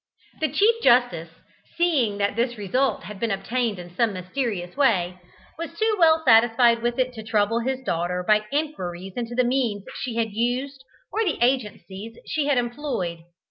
The 0.39 0.49
Chief 0.51 0.81
Justice, 0.81 1.29
seeing 1.77 2.17
that 2.17 2.35
this 2.35 2.57
result 2.57 3.03
had 3.03 3.19
been 3.19 3.29
obtained 3.29 3.77
in 3.77 3.93
some 3.93 4.13
mysterious 4.13 4.75
way, 4.75 5.19
was 5.59 5.77
too 5.77 5.95
well 5.99 6.23
satisfied 6.25 6.81
with 6.81 6.97
it 6.97 7.13
to 7.13 7.23
trouble 7.23 7.59
his 7.59 7.83
daughter 7.83 8.23
by 8.27 8.45
inquiries 8.51 9.13
into 9.15 9.35
the 9.35 9.43
means 9.43 9.83
she 10.01 10.15
had 10.15 10.31
used 10.31 10.83
or 11.11 11.23
the 11.23 11.37
agencies 11.39 12.17
she 12.25 12.47
had 12.47 12.57
employed. 12.57 13.19